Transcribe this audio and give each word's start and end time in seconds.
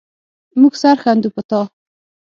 مونږ 0.59 0.73
سر 0.81 0.95
ښندو 1.03 1.29
په 1.35 1.41
تا 1.49 1.61